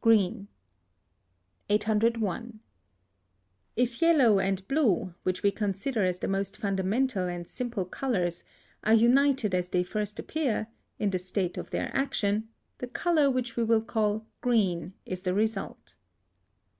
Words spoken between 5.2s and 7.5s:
which we consider as the most fundamental and